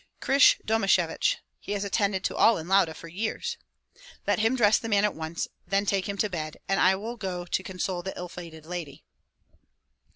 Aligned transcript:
"Krysh 0.19 0.57
Domashevich. 0.65 1.35
He 1.59 1.73
has 1.73 1.83
attended 1.83 2.23
to 2.23 2.35
all 2.35 2.57
in 2.57 2.67
Lauda 2.67 2.95
for 2.95 3.07
years." 3.07 3.55
"Let 4.25 4.39
him 4.39 4.55
dress 4.55 4.79
the 4.79 4.89
man 4.89 5.05
at 5.05 5.13
once, 5.13 5.47
then 5.67 5.85
take 5.85 6.09
him 6.09 6.17
to 6.17 6.27
bed, 6.27 6.57
and 6.67 6.79
I 6.79 6.95
will 6.95 7.17
go 7.17 7.45
to 7.45 7.61
console 7.61 8.01
the 8.01 8.17
ill 8.17 8.27
fated 8.27 8.65
lady." 8.65 9.03